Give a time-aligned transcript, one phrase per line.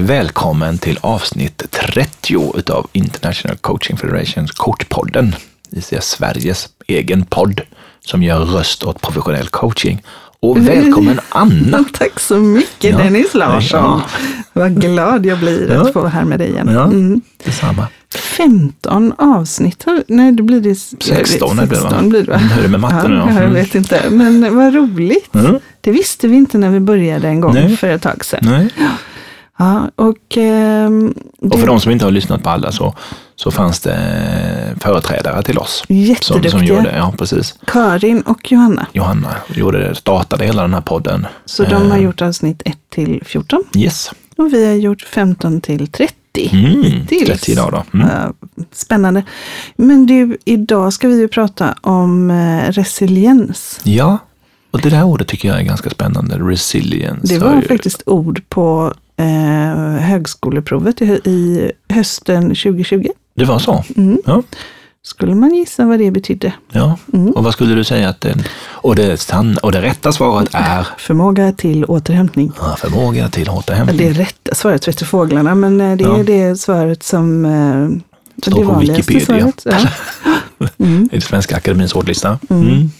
[0.00, 5.34] välkommen till avsnitt 30 utav International Coaching Federations Coachpodden.
[5.70, 7.60] Det är Sveriges egen podd
[8.06, 10.02] som gör röst åt professionell coaching.
[10.40, 11.84] Och välkommen Anna!
[11.92, 12.98] Tack så mycket Ja.
[12.98, 13.80] Dennis Larsson.
[13.80, 14.02] Ja.
[14.52, 15.80] Vad glad jag blir Ja.
[15.80, 16.68] att få vara här med dig igen.
[16.72, 17.20] Ja, Mm.
[17.44, 17.86] detsamma.
[18.14, 21.90] 15 avsnitt, nej det blir det 16 är det väl, va?
[21.90, 22.36] 16 blir det va?
[22.38, 23.54] Hur är det med matten ja, Jag Mm.
[23.54, 25.34] vet inte, men vad roligt.
[25.34, 25.58] Mm.
[25.80, 27.76] Det visste vi inte när vi började en gång Nej.
[27.76, 28.40] för ett tag sedan.
[28.42, 28.68] Nej.
[29.60, 32.94] Ja, och, ehm, Och för de som inte har lyssnat på alla så,
[33.36, 35.82] så fanns det eh, företrädare till oss.
[35.86, 36.50] Som, Jätteduktiga.
[36.50, 37.54] som gjorde, ja precis.
[37.66, 38.86] Karin och Johanna.
[38.92, 41.26] Johanna gjorde, startade hela den här podden.
[41.44, 44.10] Så de har Eh, gjort avsnitt 1 till 14 Yes.
[44.36, 46.14] och vi har gjort 15 till 30.
[46.52, 46.82] Mm.
[46.82, 47.26] Hittills.
[47.28, 47.98] 30 idag då.
[47.98, 48.08] Mm.
[48.72, 49.22] Spännande.
[49.76, 53.80] Men du, idag ska vi ju prata om eh, resiliens.
[53.82, 54.18] Ja,
[54.70, 56.38] och det där ordet tycker jag är ganska spännande.
[56.38, 57.34] Resilience.
[57.34, 63.06] Det var ju- faktiskt ord på eh, högskoleprovet i, i hösten 2020.
[63.36, 63.84] Det var så?
[63.96, 64.18] Mm.
[64.26, 64.42] Ja.
[65.02, 66.52] Skulle man gissa vad det betydde?
[66.72, 66.98] ja.
[67.12, 67.30] Mm.
[67.30, 68.42] Och vad skulle du säga att den...
[68.68, 72.52] Och det, sann, och det rätta svaret är Förmåga till återhämtning.
[72.60, 73.98] ja, förmåga till återhämtning.
[73.98, 76.22] det är rätta svaret vet du fåglarna, men eh, det är Ja.
[76.24, 77.88] det svaret som eh,
[78.42, 79.26] Står det på Wikipedia.
[79.26, 79.62] svaret.
[79.64, 79.78] Ja.
[80.78, 81.08] Mm.
[81.12, 82.38] I Svenska Akademins ordlista.
[82.50, 82.90] Mm.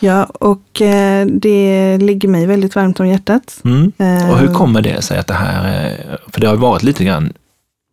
[0.00, 0.14] Mm.
[0.14, 3.60] ja, och eh, det ligger mig väldigt varmt om hjärtat.
[3.64, 3.92] Mm.
[3.98, 6.18] Eh, Och hur kommer det sig att det här är...
[6.32, 7.32] För det har ju varit lite grann...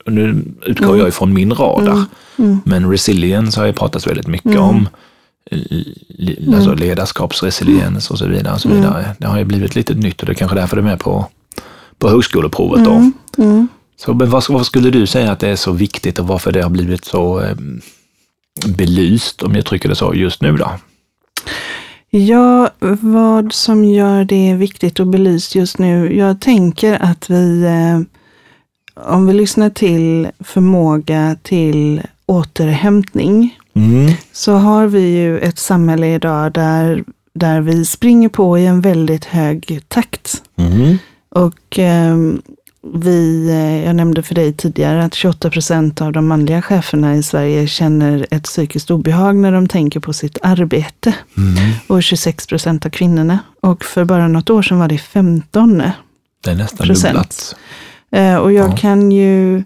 [0.05, 0.99] Nu utgår Mm.
[0.99, 1.91] jag ifrån min radar.
[1.93, 2.05] Mm.
[2.37, 2.59] Mm.
[2.65, 4.63] Men resilience har ju pratats väldigt mycket Mm.
[4.63, 4.87] om.
[6.55, 8.53] Alltså ledarskapsresiliens och så vidare.
[8.53, 8.81] Och så Mm.
[8.81, 9.15] vidare.
[9.17, 11.25] Det har ju blivit lite nytt och det är kanske därför det är med på,
[11.97, 12.85] på högskoleprovet.
[12.85, 12.91] Då.
[12.91, 13.13] Mm.
[13.37, 13.67] Mm.
[13.97, 16.61] Så, men vad, vad skulle du säga att det är så viktigt och varför det
[16.61, 17.55] har blivit så eh,
[18.67, 20.71] belyst, om jag trycker det så, just nu då?
[22.15, 22.69] Ja,
[23.01, 26.15] vad som gör det viktigt och belyst just nu.
[26.17, 28.01] Jag tänker att vi, eh,
[29.13, 34.11] om vi lyssnar till förmåga till återhämtning, Mm.
[34.31, 37.03] så har vi ju ett samhälle idag där,
[37.33, 40.43] där vi springer på i en väldigt hög takt.
[40.55, 40.97] Mm.
[41.29, 42.17] Och eh,
[42.93, 47.23] vi, eh, jag nämnde för dig tidigare att 28 procent av de manliga cheferna i
[47.23, 51.13] Sverige känner ett psykiskt obehag när de tänker på sitt arbete.
[51.37, 51.55] Mm.
[51.87, 53.39] Och 26 procent av kvinnorna.
[53.61, 55.83] Och för bara något år sedan var det 15.
[56.43, 57.55] Det är nästan Procent.
[58.11, 58.75] Eh, och jag Ja.
[58.77, 59.57] kan ju,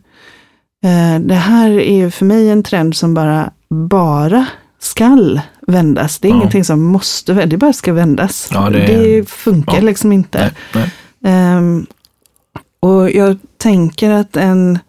[0.83, 4.45] eh, det här är ju för mig en trend som bara, bara
[4.79, 6.19] skall vändas.
[6.19, 6.35] Det är Ja.
[6.35, 8.50] ingenting som måste det bara ska vändas.
[8.53, 10.39] Ja, det- det funkar liksom inte.
[10.39, 10.91] Nej, nej.
[11.33, 11.85] Ehm,
[12.79, 14.79] och jag tänker att en,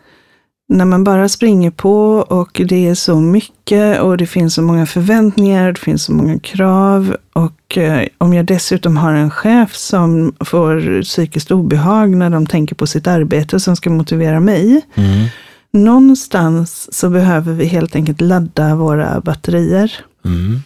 [0.69, 1.95] när man bara springer på
[2.29, 6.39] och det är så mycket och det finns så många förväntningar, det finns så många
[6.39, 12.47] krav och eh, om jag dessutom har en chef som får psykiskt obehag när de
[12.47, 14.83] tänker på sitt arbete som ska motivera mig.
[14.95, 15.27] Mm.
[15.73, 19.93] Någonstans så behöver vi helt enkelt ladda våra batterier.
[20.25, 20.63] Mm.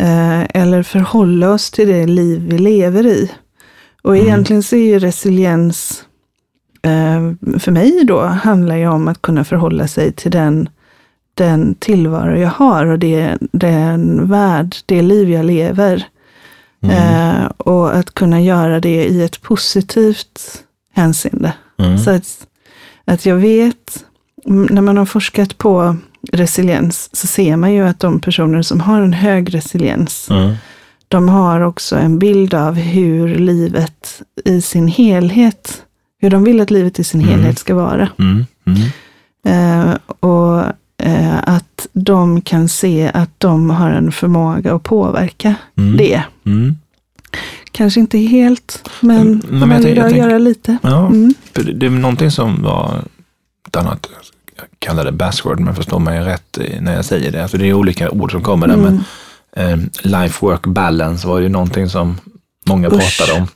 [0.00, 3.30] Eh, eller förhålla oss till det liv vi lever i.
[4.02, 4.26] Och Mm.
[4.26, 6.04] egentligen så är ju resiliens,
[7.58, 10.68] för mig då, handlar ju om att kunna förhålla sig till den,
[11.34, 16.06] den tillvaro jag har och det, den värld, det liv jag lever.
[16.82, 16.96] Mm.
[16.96, 21.52] Eh, och att kunna göra det i ett positivt hänseende.
[21.78, 21.98] Mm.
[21.98, 22.46] Så att,
[23.04, 24.04] att jag vet,
[24.46, 25.96] mm, när man har forskat på
[26.32, 30.54] resiliens så ser man ju att de personer som har en hög resiliens, Mm.
[31.08, 35.82] de har också en bild av hur livet i sin helhet,
[36.20, 37.32] hur de vill att livet i sin Mm.
[37.34, 38.08] helhet ska vara.
[38.18, 38.46] Mm.
[38.66, 38.80] Mm.
[39.88, 40.62] Eh, och
[41.02, 45.54] eh, att de kan se att de har en förmåga att påverka
[45.98, 46.22] det.
[47.72, 50.76] Kanske inte helt, men, Mm, men jag men jag tänker- göra lite.
[50.82, 51.10] Ja,
[51.52, 53.02] för det är någonting som var
[53.68, 54.06] ett annat,
[54.56, 57.42] jag kallar det buzzword, men förstår mig rätt när jag säger det.
[57.42, 59.00] Alltså det är olika ord som kommer där, Mm.
[59.56, 62.18] men eh, life work balance var ju någonting som
[62.66, 63.18] många Usch.
[63.18, 63.48] pratade om.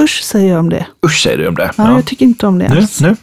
[0.00, 0.86] Usch säger jag om det.
[1.06, 1.70] Usch säger du om det?
[1.76, 3.00] Ja, jag tycker inte om det nu, alls.
[3.00, 3.16] nu.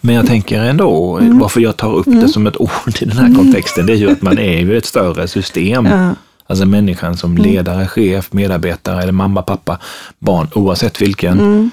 [0.00, 1.38] Men jag tänker ändå, Mm.
[1.38, 2.70] varför jag tar upp det som ett ord
[3.00, 5.86] i den här kontexten, det är ju att man är ju ett större system.
[5.86, 6.14] Ja.
[6.46, 7.42] Alltså människan som Mm.
[7.44, 9.78] ledare, chef, medarbetare eller mamma, pappa,
[10.18, 11.70] barn, oavsett vilken, Mm.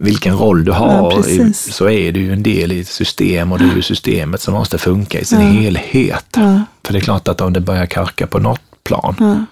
[0.00, 1.74] vilken roll du Ja, har, precis.
[1.74, 4.54] så är du ju en del i ett system och det är ju systemet som
[4.54, 5.46] måste funka i sin Ja.
[5.46, 6.26] helhet.
[6.36, 6.60] Ja.
[6.84, 9.44] För det är klart att om det börjar karka på något plan, Ja.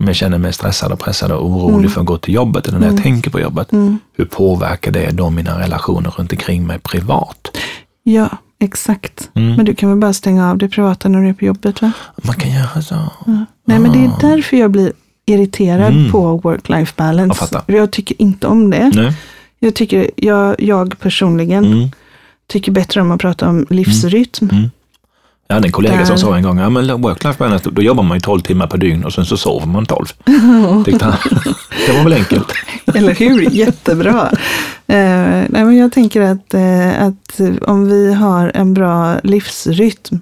[0.00, 1.90] Om jag känner mig stressad och pressad och orolig Mm.
[1.90, 3.98] för att gå till jobbet eller när jag tänker på jobbet, Mm.
[4.16, 7.50] hur påverkar det då mina relationer runt omkring mig privat?
[8.02, 8.28] ja,
[8.60, 9.30] exakt.
[9.34, 9.56] Mm.
[9.56, 11.92] Men du kan väl bara stänga av det privata när du är på jobbet va?
[12.22, 12.94] Man kan göra så.
[12.94, 13.44] Ja.
[13.64, 14.92] Nej, men det är därför jag blir
[15.26, 16.10] irriterad Mm.
[16.12, 17.48] på work-life balance.
[17.66, 18.90] Jag jag tycker inte om det.
[18.94, 19.12] Nej.
[19.58, 21.88] Jag tycker, jag, jag personligen Mm.
[22.46, 24.48] tycker bättre om att prata om livsrytm.
[25.50, 28.02] Jag hade en kollega Där- som sa en gång, ja men work-life balance, då jobbar
[28.02, 30.06] man ju 12 timmar per dygn och sen så sover man 12.
[30.84, 31.14] Tyckte han.
[31.86, 32.46] Det var väl enkelt.
[32.94, 33.50] Eller hur?
[33.50, 34.28] Jättebra.
[34.86, 34.96] Eh,
[35.48, 40.18] nej, men jag tänker att, eh, att om vi har en bra livsrytm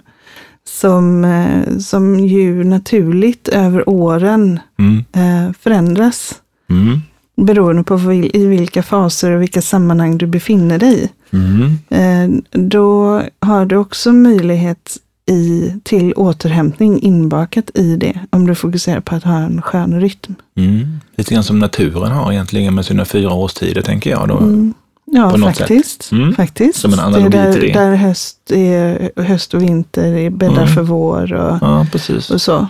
[0.69, 5.05] som, eh, som ju naturligt över åren Mm.
[5.13, 6.35] eh, förändras
[6.71, 7.01] Mm.
[7.37, 11.09] beroende på vil, i vilka faser och vilka sammanhang du befinner dig i.
[11.37, 11.79] Mm.
[11.91, 14.97] Eh, då har du också möjlighet
[15.29, 20.35] i, till återhämtning inbakat i det, om du fokuserar på att ha en skön rytm.
[20.57, 21.01] Mm.
[21.17, 24.29] Lite grann som naturen har egentligen med sina fyra årstider, tänker jag.
[24.29, 24.39] Då.
[24.39, 24.75] Mm.
[25.05, 26.13] Ja, faktiskt.
[26.13, 26.35] Mm.
[26.35, 26.79] faktiskt.
[26.81, 27.91] Som en analogi det är till där, det.
[27.91, 30.69] där höst, är, höst och vinter är bäddar Mm.
[30.69, 31.87] för vår och, Ja,
[32.31, 32.67] och så.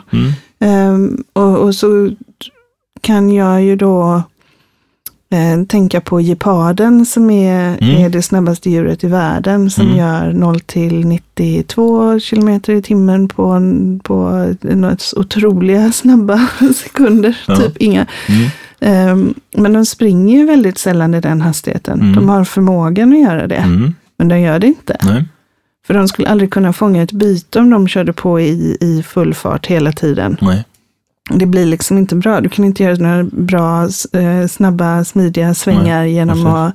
[0.61, 2.11] Ehm, och, och så
[3.01, 4.23] kan jag ju då
[5.33, 8.05] eh, tänka på geparden som är, Mm.
[8.05, 9.97] är det snabbaste djuret i världen som Mm.
[9.99, 13.61] gör 0 till 92 kilometer i timmen på,
[14.03, 17.39] på något otroliga snabba sekunder.
[17.49, 17.57] Ja.
[17.57, 18.07] Typ inga.
[18.29, 18.51] Mm.
[18.81, 22.01] Ehm, men de springer ju väldigt sällan i den hastigheten.
[22.01, 22.15] Mm.
[22.15, 23.95] De har förmågan att göra det, Mm.
[24.19, 24.97] men de gör det inte.
[25.03, 25.25] Nej.
[25.87, 29.35] För de skulle aldrig kunna fånga ett byte om de körde på i, i full
[29.35, 30.37] fart hela tiden.
[30.41, 30.65] Nej.
[31.31, 32.41] Det blir liksom inte bra.
[32.41, 36.47] Du kan inte göra några bra, eh, snabba, smidiga svängar genom precis.
[36.47, 36.75] att...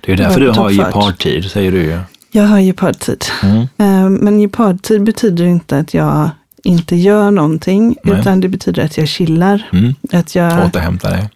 [0.00, 1.98] Det är därför du har gepardtid, säger du ju.
[2.30, 3.24] Jag har gepardtid.
[3.42, 3.60] Mm.
[3.78, 6.30] Eh, Men gepardtid betyder inte att jag
[6.64, 8.20] inte gör någonting, Nej.
[8.20, 9.68] utan det betyder att jag chillar.
[9.72, 9.94] Mm.
[10.12, 10.70] Att jag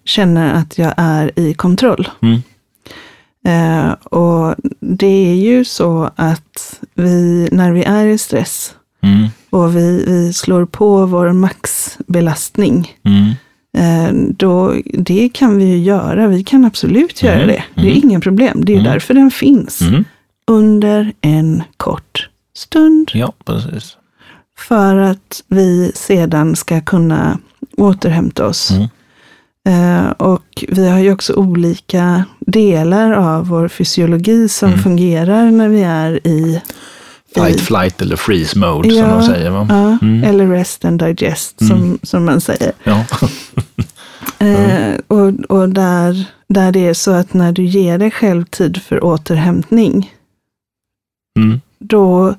[0.04, 2.08] känner att jag är i kontroll.
[2.22, 2.42] Mm.
[3.46, 8.74] Eh, och det är ju så att vi, när vi är i stress
[9.06, 9.28] Mm.
[9.50, 13.30] och vi, vi slår på vår maxbelastning, Mm.
[13.78, 16.28] eh, då, det kan vi ju göra.
[16.28, 17.64] Vi kan absolut göra Mm, det.
[17.74, 18.00] Det är mm.
[18.10, 18.64] inga problem.
[18.64, 18.92] Det är Mm.
[18.92, 19.80] därför den finns.
[19.80, 20.04] Mm.
[20.46, 23.10] Under en kort stund.
[23.14, 23.96] Ja, precis.
[24.58, 27.38] För att vi sedan ska kunna
[27.76, 28.70] återhämta oss.
[29.68, 34.80] Eh, och vi har ju också olika delar av vår fysiologi som Mm.
[34.82, 36.60] fungerar när vi är i
[37.44, 39.50] Fight, flight eller freeze mode som Ja, de säger.
[39.50, 39.66] Va?
[39.70, 40.24] Ja, Mm.
[40.24, 42.72] Eller rest and digest som, som man säger.
[42.84, 43.04] Ja.
[44.38, 48.82] Eh, och och där, där det är så att när du ger dig själv tid
[48.82, 50.12] för återhämtning,
[51.38, 51.60] Mm.
[51.78, 52.34] då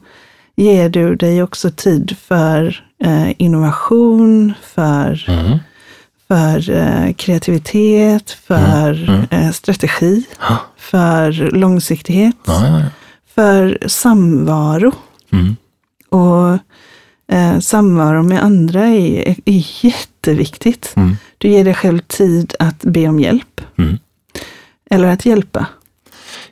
[0.56, 5.58] ger du dig också tid för eh, innovation, för, Mm.
[6.28, 9.26] för eh, kreativitet, för Mm.
[9.32, 12.82] Eh, strategi, Ja, för långsiktighet, ja, ja.
[13.42, 14.92] För samvaro.
[15.32, 15.56] Mm.
[16.10, 16.50] Och
[17.36, 20.94] eh, samvaro med andra är, är jätteviktigt.
[20.96, 21.18] Mm.
[21.38, 23.62] Du ger dig själv tid att be om hjälp.
[23.78, 23.98] Mm.
[24.90, 25.66] Eller att hjälpa.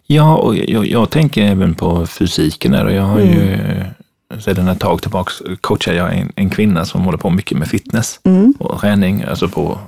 [0.07, 4.41] Ja, och jag, jag tänker även på fysiken där och jag har ju Mm.
[4.41, 8.19] sedan ett tag tillbaka coachar jag en, en kvinna som håller på mycket med fitness
[8.23, 8.53] Mm.
[8.59, 9.79] och träning, alltså på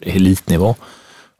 [0.00, 0.74] eh, elitnivå.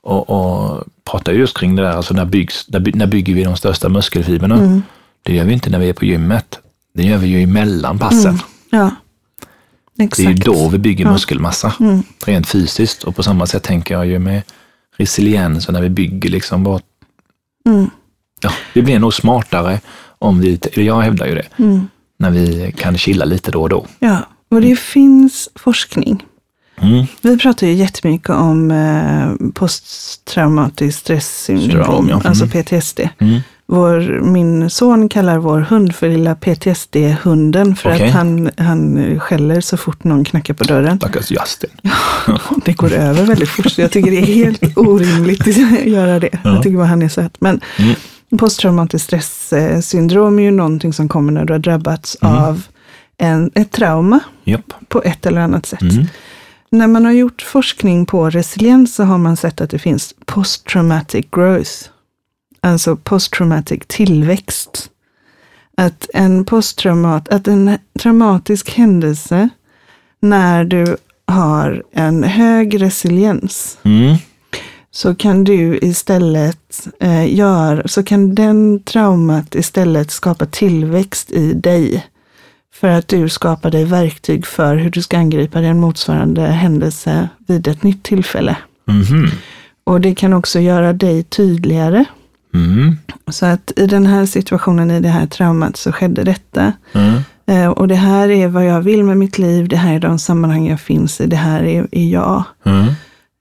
[0.02, 3.44] Och, och pratar just kring det där, alltså när, byggs, när, by- när bygger vi
[3.44, 4.82] de största muskelfibrerna?
[5.26, 5.36] Mm.
[5.36, 6.58] Det gör vi inte när vi är på gymmet.
[6.94, 8.30] Det gör vi ju emellan passen.
[8.30, 8.40] Mm.
[8.70, 8.90] Ja,
[9.96, 10.26] Det exakt.
[10.28, 11.12] är ju då vi bygger Ja.
[11.12, 12.02] muskelmassa, Mm.
[12.26, 13.04] rent fysiskt.
[13.04, 14.42] Och på samma sätt tänker jag ju med
[14.96, 16.80] resiliens och när vi bygger liksom bara,
[17.66, 17.90] Mm.
[18.40, 19.80] ja, vi blir nog smartare
[20.18, 21.88] om vi, jag hävdar ju det, Mm.
[22.18, 23.86] när vi kan chilla lite då och då.
[23.98, 24.18] Ja,
[24.50, 26.24] och det finns forskning.
[26.80, 27.06] Mm.
[27.22, 32.14] Vi pratar ju jättemycket om eh, posttraumatiskt stresssyndrom, Syndrom, ja.
[32.14, 32.26] Mm.
[32.26, 33.00] alltså PTSD.
[33.66, 38.06] Vår, min son kallar vår hund för lilla PTSD-hunden för Okej.
[38.08, 40.98] att han, han skäller så fort någon knackar på dörren.
[40.98, 41.70] Stackars Justin.
[42.64, 46.28] Det går över väldigt fort, så jag tycker det är helt orimligt att göra det.
[46.32, 46.38] Ja.
[46.54, 47.36] Jag tycker bara han är söt.
[47.40, 47.94] Men Mm.
[48.38, 52.36] posttraumatiskt stresssyndrom är ju någonting som kommer när du har drabbats Mm.
[52.36, 52.62] av
[53.18, 54.72] en, ett trauma Japp.
[54.88, 55.82] på ett eller annat sätt.
[55.82, 56.06] Mm.
[56.70, 61.26] När man har gjort forskning på resiliens så har man sett att det finns posttraumatic
[61.32, 61.70] growth.
[62.64, 64.90] Alltså posttraumatic tillväxt.
[65.76, 69.48] Att en posttraumat, att en traumatisk händelse
[70.20, 74.16] när du har en hög resiliens Mm.
[74.90, 82.06] så kan du istället eh, göra, så kan den traumat istället skapa tillväxt i dig.
[82.74, 87.68] För att du skapar dig verktyg för hur du ska angripa den motsvarande händelse vid
[87.68, 88.56] ett nytt tillfälle.
[88.86, 89.30] Mhm.
[89.84, 92.04] Och det kan också göra dig tydligare.
[92.54, 92.96] Mm.
[93.28, 96.72] Så att i den här situationen, i det här traumat, så skedde detta.
[96.92, 97.20] Mm.
[97.46, 100.18] Eh, och det här är vad jag vill med mitt liv, det här är de
[100.18, 102.42] sammanhang jag finns i, det här är, är jag.
[102.64, 102.86] Mm.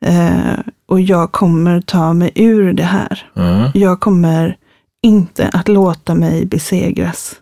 [0.05, 3.31] Eh, och jag kommer ta mig ur det här.
[3.35, 3.71] Mm.
[3.73, 4.57] Jag kommer
[5.03, 7.35] inte att låta mig besegras.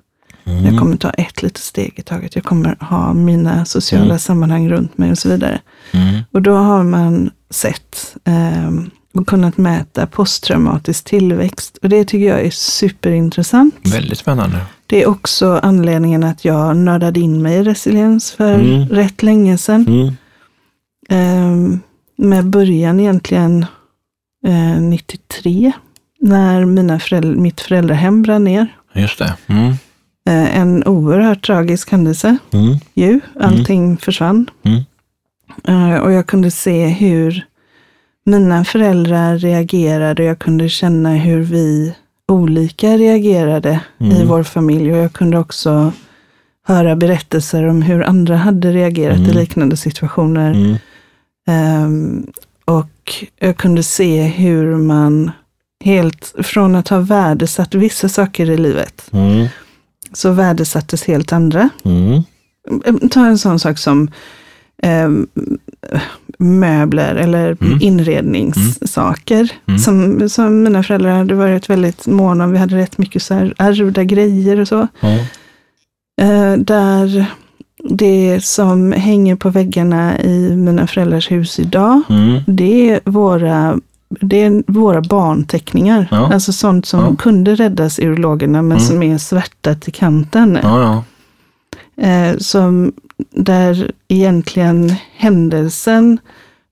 [0.45, 0.65] Mm.
[0.65, 2.35] Jag kommer ta ett litet steg i taget.
[2.35, 4.19] Jag kommer ha mina sociala Mm.
[4.19, 5.61] sammanhang runt mig och så vidare.
[6.31, 8.71] Och då har man sett eh,
[9.27, 11.77] kunnat mäta posttraumatisk tillväxt.
[11.81, 13.75] Och det tycker jag är superintressant.
[13.83, 14.57] Väldigt spännande.
[14.87, 18.87] Det är också anledningen att jag nördade in mig i resiliens för Mm.
[18.89, 19.85] rätt länge sedan.
[19.87, 20.15] Mm.
[21.09, 21.79] Eh,
[22.15, 23.65] med början egentligen
[24.47, 25.71] eh, 93.
[26.19, 28.67] När mina föräldrar, mitt föräldrahem brann ner.
[28.93, 29.33] Just det.
[29.47, 29.67] Mm.
[30.29, 32.37] Eh, en oerhört tragisk händelse.
[32.53, 32.77] Mm.
[32.93, 33.19] ju.
[33.39, 34.49] Allting försvann.
[34.63, 34.81] Mm.
[35.67, 37.45] Eh, och jag kunde se hur
[38.25, 40.23] mina föräldrar reagerade.
[40.23, 41.95] Jag kunde känna hur vi
[42.27, 44.27] olika reagerade i Mm.
[44.27, 44.91] vår familj.
[44.91, 45.93] Och jag kunde också
[46.67, 49.35] höra berättelser om hur andra hade reagerat i Mm.
[49.37, 50.51] liknande situationer.
[50.53, 50.75] Mm.
[51.47, 52.27] Ehm,
[52.65, 55.31] och jag kunde se hur man
[55.83, 59.47] helt, från att ha värdesatt vissa saker i livet, Mm.
[60.13, 61.69] så värdesattes helt andra.
[61.85, 62.21] Mm.
[63.11, 64.11] Ta en sån sak som
[64.83, 65.09] eh,
[66.39, 67.77] möbler eller Mm.
[67.81, 69.51] inredningssaker.
[69.67, 69.79] Mm.
[69.79, 72.51] Som, som mina föräldrar hade varit väldigt måna om.
[72.51, 74.87] Vi hade rätt mycket så här ärvda grejer och så.
[76.21, 77.25] Eh, där
[77.89, 82.39] det som hänger på väggarna i mina föräldrars hus idag, Mm.
[82.47, 83.79] det är våra,
[84.21, 86.07] det är våra barnteckningar.
[86.11, 86.33] Ja.
[86.33, 87.15] Alltså sånt som Ja.
[87.15, 88.79] kunde räddas ur lågorna men Mm.
[88.89, 90.59] som är svärtat i kanten.
[90.63, 91.03] Ja.
[92.01, 92.91] Eh, som
[93.29, 96.19] där egentligen händelsen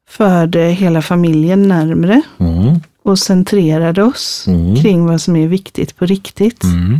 [0.09, 2.79] förde hela familjen närmre Mm.
[3.03, 4.75] och centrerade oss Mm.
[4.75, 6.63] kring vad som är viktigt på riktigt.
[6.63, 6.99] Mm.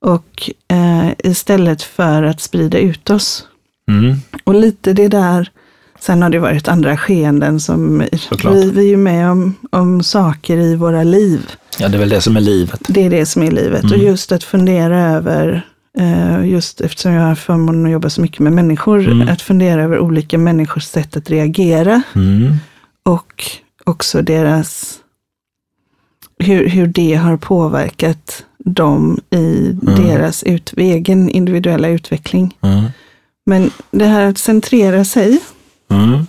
[0.00, 3.46] Och eh, istället för att sprida ut oss.
[3.88, 4.16] Mm.
[4.44, 5.50] Och lite det där,
[6.00, 8.54] sen har det varit andra skeenden som Såklart.
[8.54, 11.40] vi, vi är ju med om, om saker i våra liv.
[11.78, 12.80] Ja, det är väl det som är livet.
[12.88, 13.82] Det är det som är livet.
[13.84, 13.92] Mm.
[14.00, 15.66] Och just att fundera över,
[16.44, 19.28] just eftersom jag har förmånen att jobba så mycket med människor, Mm.
[19.28, 22.52] att fundera över olika människors sätt att reagera Mm.
[23.02, 23.44] och
[23.84, 24.98] också deras,
[26.38, 30.02] hur, hur det har påverkat dem i Mm.
[30.06, 32.56] deras ut, egen individuella utveckling.
[32.60, 32.84] Mm.
[33.46, 35.38] Men det här att centrera sig
[35.90, 36.26] Mm.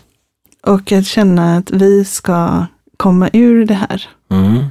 [0.68, 2.66] och att känna att vi ska
[2.98, 4.10] komma ur det här.
[4.32, 4.64] Mm.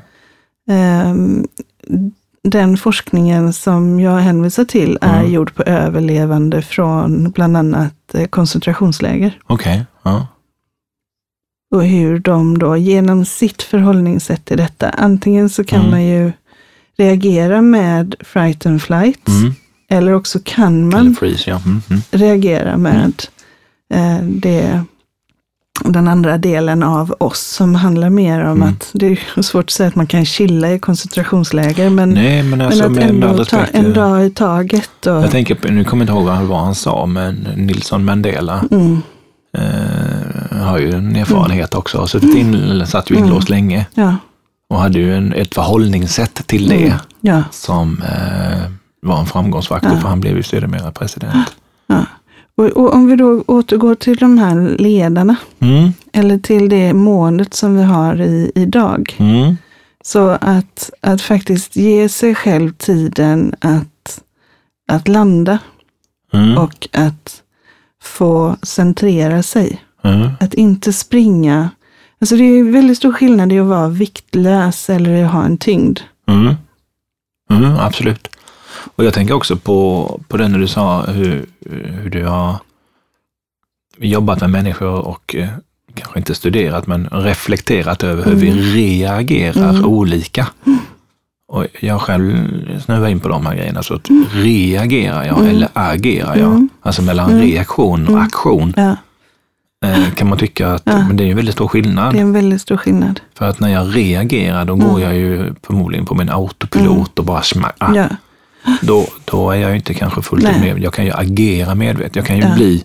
[2.49, 5.33] Den forskningen som jag hänvisar till är Mm.
[5.33, 9.39] gjord på överlevande från bland annat eh, koncentrationsläger.
[9.47, 9.87] Okej.
[10.03, 10.27] Ja.
[11.75, 15.91] Och hur de då genom sitt förhållningssätt till detta, antingen så kan Mm.
[15.91, 16.33] man ju
[16.99, 19.55] reagera med fright and flight, Mm.
[19.91, 21.61] eller också kan man freeze, ja.
[21.67, 21.81] Mm.
[21.91, 22.03] Mm.
[22.11, 23.13] reagera med
[23.95, 24.85] eh, det,
[25.81, 28.69] den andra delen av oss som handlar mer om Mm.
[28.69, 32.61] att det är svårt att säga att man kan chilla i koncentrationsläger, men, Nej, men
[32.61, 35.07] alltså men att ändå ta en dag i taget.
[35.07, 38.65] Och, Jag tänker, på- nu kommer jag inte ihåg vad han sa, men Nelson Mandela
[38.71, 39.03] mm,
[39.59, 41.99] eh, har ju en erfarenhet också.
[41.99, 44.17] Har suttit in, satt ju inlåst länge ja,
[44.71, 48.71] och hade ju en, ett förhållningssätt till det mm, ja, som eh,
[49.03, 50.01] var en framgångsfaktor, Ja.
[50.01, 51.35] för han blev ju sedermera president.
[52.57, 55.93] Och, och om vi då återgår till de här ledarna, Mm.
[56.13, 59.17] eller till det måendet som vi har i, idag.
[59.19, 59.57] Mm.
[60.05, 64.21] Så att, att faktiskt ge sig själv tiden att,
[64.89, 65.59] att landa
[66.33, 66.59] Mm.
[66.59, 67.43] och att
[68.03, 69.81] få centrera sig.
[70.05, 70.29] Mm.
[70.41, 71.71] Att inte springa.
[72.21, 76.01] Alltså det är väldigt stor skillnad i att vara viktlös eller att ha en tyngd.
[76.29, 76.55] Mm.
[77.51, 78.29] Mm, absolut.
[78.97, 81.47] Och jag tänker också på, på det när du sa hur,
[82.03, 82.57] hur du har
[83.99, 85.49] jobbat med människor och eh,
[85.95, 89.85] kanske inte studerat men reflekterat över hur vi reagerar Mm.
[89.85, 90.47] olika.
[91.49, 92.49] Och jag själv
[92.81, 93.83] snövar in på de här grejerna.
[93.83, 95.51] Så att reagerar jag Mm.
[95.51, 96.47] eller agerar jag?
[96.51, 96.69] Mm.
[96.83, 97.43] Alltså mellan Mm.
[97.43, 98.23] reaktion och Mm.
[98.25, 98.75] aktion.
[98.77, 98.97] Ja,
[99.85, 101.07] Eh, kan man tycka att Ja.
[101.09, 102.13] men det är en väldigt stor skillnad.
[102.15, 103.21] det är en väldigt stor skillnad.
[103.35, 104.89] För att när jag reagerar då Mm.
[104.89, 107.75] går jag ju förmodligen på min autopilot och bara smack.
[107.79, 108.07] Ah, Ja,
[108.83, 110.61] då, då är jag ju inte kanske fullt Nej.
[110.61, 110.83] med.
[110.83, 112.17] Jag kan ju agera medvetet.
[112.17, 112.55] Jag kan ju Ja.
[112.55, 112.85] bli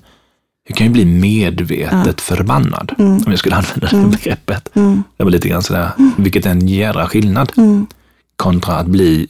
[0.68, 3.12] jag kan ju bli medvetet förbannad, Mm.
[3.16, 4.10] om jag skulle använda det Mm.
[4.10, 4.76] begreppet.
[4.76, 7.88] mm, Det var lite grann sådär, vilket är en jädra skillnad mm,
[8.36, 9.28] kontra att bli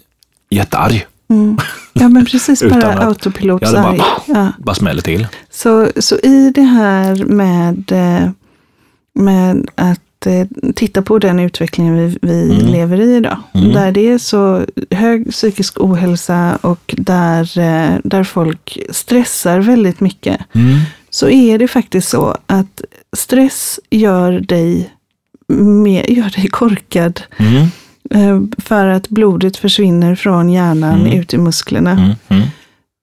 [0.50, 1.06] jättearg.
[1.29, 1.58] mm.
[1.94, 3.75] ja men precis bara att- autopilotsarg.
[3.86, 3.98] Ja, det
[4.34, 4.51] bara- Ja.
[4.63, 5.27] Bara smäller till.
[5.50, 8.29] Så, så i det här med, eh,
[9.13, 10.00] med att
[10.76, 12.68] titta på den utvecklingen vi, vi Mm.
[12.68, 13.38] lever i idag.
[13.54, 13.72] Mm.
[13.74, 20.40] Där det är så hög psykisk ohälsa och där, eh, där folk stressar väldigt mycket.
[20.56, 20.80] Mm.
[21.10, 22.82] Så är det faktiskt så att
[23.18, 24.90] stress gör dig
[25.84, 27.22] mer, gör dig korkad.
[27.38, 27.68] Mm.
[28.12, 31.20] Eh, för att blodet försvinner från hjärnan Mm.
[31.20, 32.16] ut i musklerna.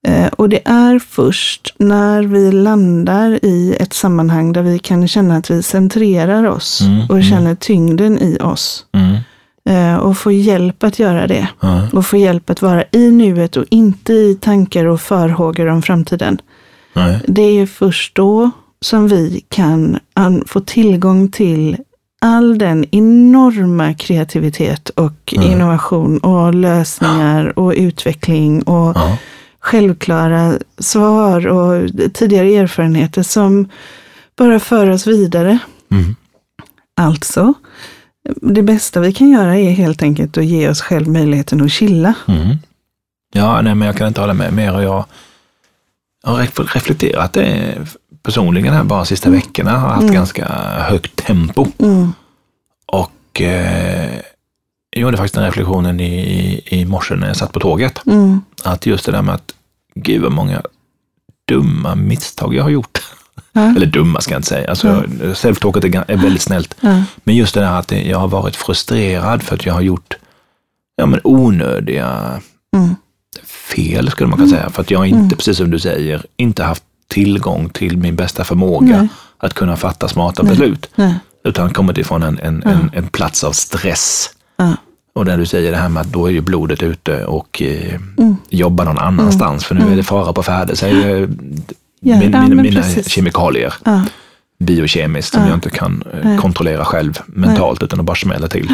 [0.06, 5.36] Eh, och det är först när vi landar i ett sammanhang där vi kan känna
[5.36, 7.22] att vi centrerar oss Mm, och mm.
[7.22, 8.84] känner tyngden i oss.
[8.92, 9.16] Mm.
[9.68, 11.48] Eh, och får hjälp att göra det.
[11.92, 16.38] Och få hjälp att vara i nuet och inte i tankar och farhågor om framtiden.
[17.26, 21.76] Det är först då som vi kan an- få tillgång till
[22.20, 25.50] all den enorma kreativitet och Mm.
[25.52, 28.96] innovation och lösningar och utveckling och.
[29.66, 33.68] Självklara svar och tidigare erfarenheter som
[34.36, 35.58] bara för oss vidare.
[35.90, 36.16] Mm.
[37.00, 37.54] Alltså,
[38.42, 42.14] det bästa vi kan göra är helt enkelt att ge oss själv möjligheten att chilla.
[42.28, 42.56] Mm.
[43.32, 44.74] Ja, nej, men jag kan inte hålla med mer.
[44.74, 45.04] Och jag
[46.24, 47.74] har ref- reflekterat det
[48.22, 49.70] personligen här bara de sista veckorna.
[49.70, 50.14] Jag har haft Mm.
[50.14, 50.44] ganska
[50.80, 51.66] högt tempo.
[51.78, 52.12] Mm.
[52.86, 54.14] Och eh,
[54.90, 58.06] jag gjorde faktiskt den reflektionen i, i, i morse när jag satt på tåget.
[58.06, 58.40] Mm.
[58.64, 59.54] Att just det där med att
[59.96, 60.62] gud vad många
[61.48, 63.02] dumma misstag jag har gjort.
[63.52, 63.60] Ja.
[63.76, 64.70] Eller dumma ska jag inte säga.
[64.70, 66.74] Alltså, Self-talket är, väldigt snällt.
[66.80, 67.02] Ja.
[67.24, 70.14] Men just det där att jag har varit frustrerad för att jag har gjort
[70.96, 72.40] ja, men onödiga
[72.76, 72.94] Mm.
[73.44, 74.70] fel, skulle man kunna säga.
[74.70, 78.96] För att jag inte, precis som du säger, inte haft tillgång till min bästa förmåga
[78.98, 79.08] Nej.
[79.38, 80.88] att kunna fatta smarta beslut.
[80.94, 81.14] Nej.
[81.44, 84.30] Utan kommit ifrån en, en, en, en plats av stress.
[85.16, 87.94] Och där du säger det här med att då är ju blodet ute och eh,
[88.18, 88.36] Mm.
[88.48, 91.28] jobbar någon annanstans, för nu är det fara på färde, säger eh,
[92.00, 93.08] Ja, min, ja, mina, precis.
[93.08, 94.04] kemikalier, Ja.
[94.58, 95.48] biokemiskt, som Ja.
[95.48, 96.38] jag inte kan eh, Nej.
[96.38, 98.68] kontrollera själv mentalt, utan att bara smälla till.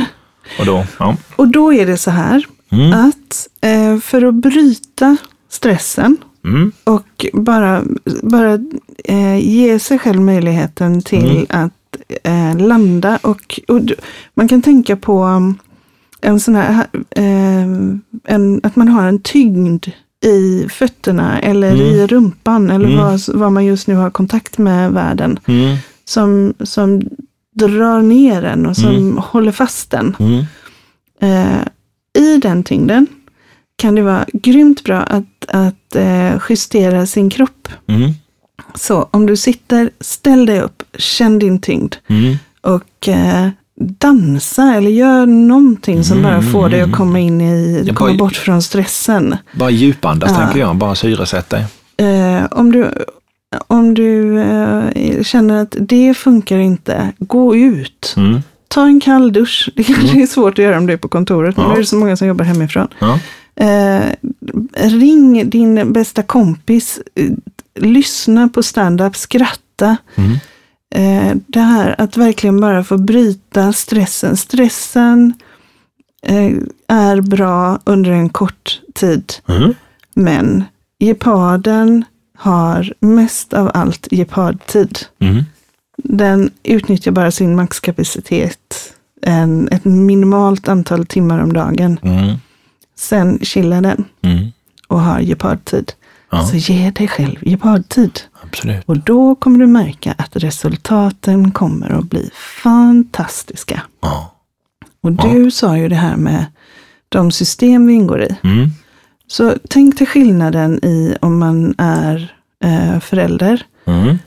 [0.59, 1.17] Och då, ja.
[1.37, 2.93] Och då är det så här Mm.
[3.09, 5.17] att eh, för att bryta
[5.51, 6.73] stressen Mm.
[6.85, 7.83] och bara,
[8.23, 8.59] bara
[9.05, 11.47] eh, ge sig själv möjligheten till Mm.
[11.66, 13.19] att eh, landa.
[13.23, 13.81] Och, och
[14.35, 15.43] man kan tänka på
[16.23, 17.63] en sån här, eh,
[18.35, 19.87] en, att man har en tyngd
[20.25, 21.87] i fötterna eller Mm.
[21.87, 22.99] i rumpan eller Mm.
[22.99, 25.39] vad, vad man just nu har kontakt med världen.
[25.47, 25.77] Mm.
[26.05, 27.03] Som, som
[27.55, 29.17] drar ner en och som Mm.
[29.19, 30.17] håller fast den.
[30.21, 30.45] Mm.
[31.21, 31.63] Eh,
[32.23, 33.07] I den tyngden
[33.77, 37.69] kan det vara grymt bra att, att eh, justera sin kropp.
[37.87, 38.11] Mm.
[38.75, 41.95] Så om du sitter, ställ dig upp, känn din tyngd
[42.61, 43.49] och eh,
[43.83, 48.37] dansa eller gör någonting som bara får dig att komma in i, komma bara- bort
[48.37, 49.37] från stressen.
[49.53, 50.37] Bara djupandas, Ja.
[50.45, 50.77] tänker jag.
[50.77, 51.64] Bara syresätt dig.
[51.97, 52.90] Eh, om du,
[53.66, 58.14] om du eh, känner att det funkar inte, gå ut.
[58.16, 58.40] Mm.
[58.68, 59.68] Ta en kall dusch.
[59.77, 61.68] Det kanske är svårt att göra om du är på kontoret, men Ja.
[61.71, 62.88] nu är det så många som jobbar hemifrån.
[62.99, 63.18] Ja.
[63.57, 64.03] Eh,
[64.75, 66.99] ring din bästa kompis.
[67.14, 67.31] Eh,
[67.81, 69.97] lyssna på stand-up, skratta.
[70.14, 70.37] Mm.
[70.94, 74.37] Eh, det här att verkligen bara få bryta stressen.
[74.37, 75.35] Stressen
[76.26, 76.52] eh,
[76.88, 79.33] är bra under en kort tid.
[79.48, 79.74] Mm.
[80.14, 80.64] Men
[80.98, 82.05] geparden
[82.37, 84.98] har mest av allt gepardtid.
[85.18, 85.44] Mm.
[85.96, 91.98] Den utnyttjar bara sin maxkapacitet en, ett minimalt antal timmar om dagen.
[92.02, 92.37] Mm.
[92.96, 94.52] Sen chillar den Mm.
[94.88, 95.92] och har gepardtid.
[96.33, 96.47] Ja.
[96.47, 98.21] Så ge dig själv gepardtid.
[98.42, 98.85] Absolut.
[98.87, 102.31] Och då kommer du märka att resultaten kommer att bli
[102.62, 103.83] fantastiska.
[104.01, 104.35] Ja.
[105.01, 106.45] Och du sa ju det här med
[107.09, 108.37] de system vi ingår i.
[108.42, 108.71] Mm.
[109.27, 114.18] Så tänk dig skillnaden i om man är eh, förälder Mm.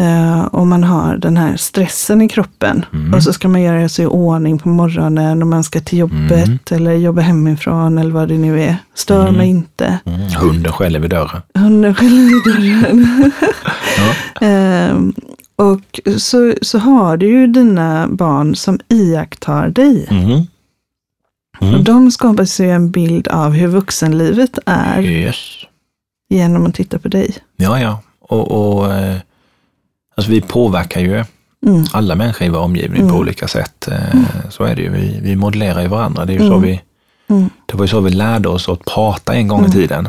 [0.00, 2.84] Eh, och man har den här stressen i kroppen.
[2.92, 3.14] Mm.
[3.14, 6.46] Och så ska man göra sig i ordning på morgonen och man ska till jobbet
[6.46, 6.58] Mm.
[6.70, 8.76] eller jobba hemifrån eller vad det nu är.
[8.94, 9.34] Stör Mm.
[9.34, 9.98] mig inte.
[10.04, 10.20] Mm.
[10.20, 11.42] Hunden skäller vid dörren.
[11.54, 13.30] Hunden skäller i dörren.
[13.98, 14.46] Ja.
[14.46, 15.14] Ehm,
[15.56, 20.06] och så, så har du ju dina barn som iakttar dig.
[20.10, 20.30] Mm.
[21.60, 21.84] Och Mm.
[21.84, 25.36] de skapar sig en bild av hur vuxenlivet är Yes.
[26.30, 27.34] genom att titta på dig.
[27.56, 28.00] Ja, ja.
[28.20, 29.16] Och, och eh,
[30.16, 31.24] alltså vi påverkar ju
[31.66, 31.84] Mm.
[31.92, 33.12] alla människor i vår omgivning Mm.
[33.12, 33.88] på olika sätt.
[33.88, 34.88] Eh, Så är det ju.
[34.90, 36.24] Vi, vi modellerar ju varandra.
[36.24, 36.62] Det, är ju så Mm.
[36.62, 36.80] vi,
[37.28, 37.50] Mm.
[37.66, 39.72] det var ju så vi lärde oss att prata en gång i Mm.
[39.72, 40.08] tiden.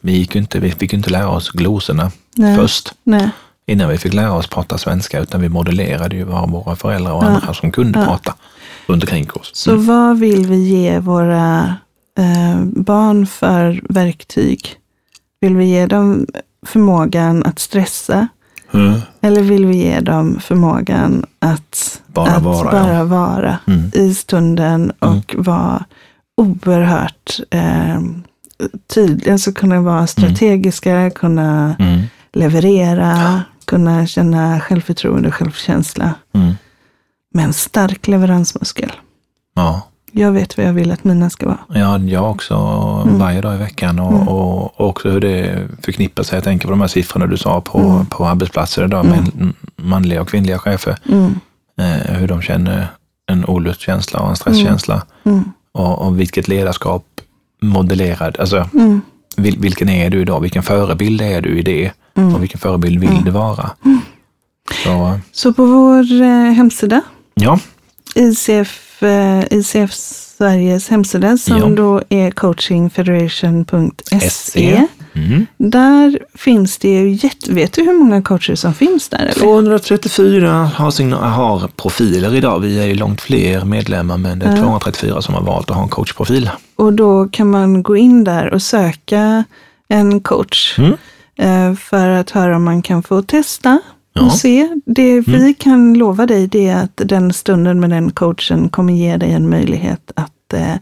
[0.00, 2.56] Vi, gick inte, vi fick ju inte lära oss glosorna Nej.
[2.56, 3.28] först Nej.
[3.66, 7.24] innan vi fick lära oss prata svenska, utan vi modellerade ju vad våra föräldrar och
[7.24, 7.28] Ja.
[7.28, 8.04] andra som kunde Ja.
[8.06, 8.34] prata
[8.86, 9.50] runt omkring oss.
[9.54, 11.74] Så vad vill vi ge våra
[12.18, 14.74] eh, barn för verktyg?
[15.40, 16.26] Vill vi ge dem
[16.66, 18.28] förmågan att stressa?
[18.76, 19.00] Mm.
[19.20, 23.04] Eller vill vi ge dem förmågan att Bara att vara, bara ja.
[23.04, 23.90] vara Mm.
[23.94, 25.84] i stunden och vara
[26.36, 28.00] oerhört eh,
[28.94, 32.02] tydliga, alltså kunna vara strategiska, kunna Mm.
[32.32, 36.14] leverera, kunna känna självförtroende och självkänsla.
[36.34, 36.54] Mm.
[37.34, 38.92] med en stark leveransmuskel.
[39.54, 39.82] Ja.
[40.18, 41.58] Jag vet vad jag vill att mina ska vara.
[41.68, 42.54] Ja, jag också
[43.06, 46.36] varje dag i veckan och, och, och också hur det förknippar sig.
[46.36, 50.28] Jag tänker på de här siffrorna du sa på, på arbetsplatser idag med manliga och
[50.28, 50.96] kvinnliga chefer.
[51.08, 51.34] Mm.
[51.80, 52.86] Eh, hur de känner
[53.26, 55.02] en olustkänsla och en stresskänsla.
[55.24, 55.44] Mm.
[55.72, 57.04] Och, och vilket ledarskap
[57.62, 59.00] modellerad, alltså Mm.
[59.36, 60.40] vil, vilken är du idag?
[60.40, 61.92] Vilken förebild är du i det?
[62.14, 62.34] Mm.
[62.34, 63.70] Och vilken förebild vill du vara?
[64.84, 67.02] Så, Så på vår eh, hemsida,
[67.34, 67.58] ja,
[68.14, 68.66] ICF, eh,
[69.50, 69.92] ICF
[70.38, 71.66] Sveriges hemsida, som Ja.
[71.68, 74.30] då är coachingfederation.se.
[74.30, 74.86] SE.
[75.14, 75.46] Mm.
[75.56, 77.52] Där finns det ju jätte...
[77.52, 79.18] Vet du hur många coacher som finns där?
[79.18, 79.32] Eller?
[79.32, 82.60] 234 har, har profiler idag.
[82.60, 85.82] Vi är ju långt fler medlemmar, men det är 234 som har valt att ha
[85.82, 86.50] en coachprofil.
[86.76, 89.44] Och då kan man gå in där och söka
[89.88, 90.78] en coach.
[90.78, 90.92] Mm.
[91.38, 93.78] eh, För att höra om man kan få testa
[94.16, 94.20] Ja.
[94.22, 94.26] Mm.
[94.26, 94.68] och se.
[94.86, 99.16] Det vi kan lova dig det är att den stunden med den coachen kommer ge
[99.16, 100.74] dig en möjlighet att eh,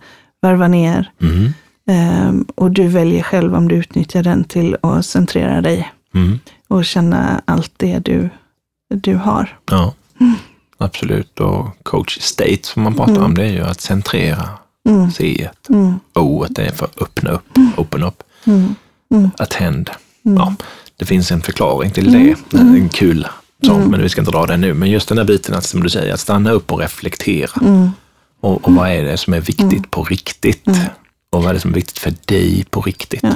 [0.42, 1.10] varva ner.
[1.20, 1.52] Mm.
[1.88, 6.38] Eh, och du väljer själv om du utnyttjar den till att centrera dig Mm.
[6.68, 8.30] och känna allt det du,
[8.94, 9.58] du har.
[9.70, 9.94] Ja,
[10.78, 11.40] absolut.
[11.40, 14.48] Och coach state som man pratar om, det är ju att centrera
[14.88, 15.10] Mm.
[15.10, 15.48] C.
[15.70, 15.94] Mm.
[16.14, 19.30] O det är för öppna upp, open up, Mm.
[19.38, 19.90] attend.
[20.22, 20.54] Ja,
[20.96, 22.18] det finns en förklaring till det.
[22.58, 23.26] Är En kul
[23.66, 24.74] sak, men vi ska inte dra den nu.
[24.74, 27.50] Men just den där biten, att, som du säger, att stanna upp och reflektera.
[27.60, 27.90] Mm.
[28.40, 30.68] Och, och vad är det som är viktigt på riktigt?
[31.30, 33.20] Och vad är det som är viktigt för dig på riktigt?
[33.22, 33.30] Ja.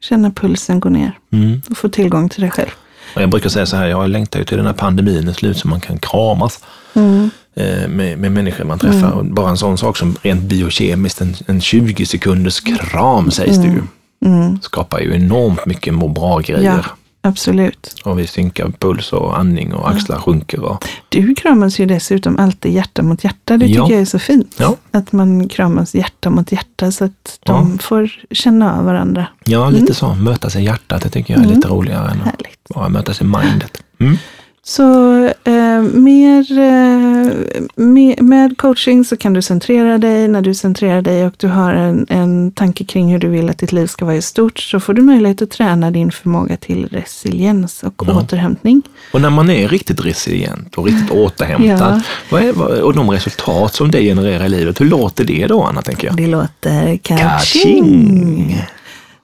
[0.00, 1.62] Känna pulsen gå ner Mm.
[1.70, 2.68] och få tillgång till dig själv.
[3.16, 5.56] Och jag brukar säga så här, jag längtar ju till den här pandemin är slut
[5.58, 6.60] så man kan kramas
[6.94, 7.30] Mm.
[7.56, 9.10] eh, med, med människor man träffar.
[9.10, 13.66] Och bara en sån sak som rent biokemiskt, en, en 20 sekunders kram sägs det
[13.68, 13.82] ju,
[14.24, 14.60] Mm.
[14.62, 16.62] skapar ju enormt mycket må bra-grejer.
[16.62, 16.84] Ja,
[17.22, 17.94] absolut.
[18.04, 20.60] Och vi synkar puls och andning och axlar sjunker.
[20.64, 23.56] Och, Du kramas ju dessutom alltid hjärta mot hjärta.
[23.56, 23.90] Det tycker Ja.
[23.90, 24.54] jag är så fint.
[24.58, 24.76] Ja.
[24.90, 29.26] Att man kramas hjärta mot hjärta så att de får känna av varandra.
[29.44, 30.14] ja, lite så.
[30.14, 32.68] Mötas i hjärtat, det tycker jag är lite roligare än att Härligt.
[32.74, 33.82] bara mötas i mindet.
[33.98, 34.16] Mm.
[34.64, 37.32] Så eh, mer, eh,
[37.76, 40.28] med, med coaching så kan du centrera dig.
[40.28, 43.58] När du centrerar dig och du har en, en tanke kring hur du vill att
[43.58, 46.86] ditt liv ska vara i stort så får du möjlighet att träna din förmåga till
[46.86, 48.18] resiliens och Ja.
[48.20, 48.82] återhämtning.
[49.12, 52.00] Och när man är riktigt resilient och riktigt återhämtad, Ja.
[52.30, 55.62] vad är, vad, och de resultat som det genererar i livet, hur låter det då,
[55.62, 56.16] Anna, tänker jag?
[56.16, 58.52] Det låter kaching.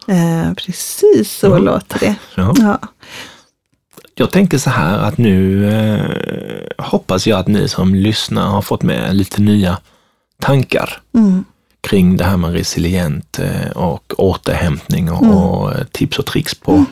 [0.08, 1.58] Eh, precis så Ja.
[1.58, 2.14] låter det.
[2.34, 2.54] Ja.
[2.58, 2.78] Ja.
[4.20, 6.04] Jag tänker så här att nu eh,
[6.78, 9.78] hoppas jag att ni som lyssnar har fått med lite nya
[10.40, 11.44] tankar Mm.
[11.80, 15.36] kring det här med resilient eh, och återhämtning och, Mm.
[15.36, 16.84] och eh, tips och tricks på,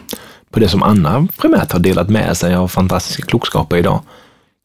[0.51, 4.01] på det som Anna primärt har delat med sig av fantastiska klokskaper idag.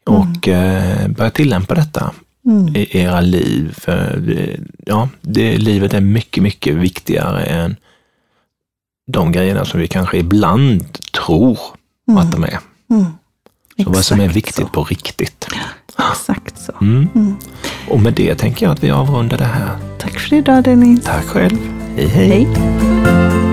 [0.06, 2.12] Och eh, börja tillämpa detta
[2.45, 2.76] Mm.
[2.76, 3.74] i era liv.
[3.78, 4.21] För
[4.86, 7.76] ja, det, livet är mycket, mycket viktigare än
[9.08, 11.58] de grejerna som vi kanske ibland tror
[12.17, 12.60] att de är.
[12.89, 13.06] Mm.
[13.84, 14.67] Så vad som är viktigt så.
[14.67, 15.47] på riktigt.
[16.12, 16.71] Exakt så.
[16.82, 17.08] Mm.
[17.15, 17.36] Mm.
[17.89, 19.78] Och med det tänker jag att vi avrundar det här.
[20.00, 21.04] Tack för idag Dennis.
[21.04, 21.58] Tack själv.
[21.95, 22.08] hej.
[22.08, 22.30] hej.
[22.30, 23.51] Hej.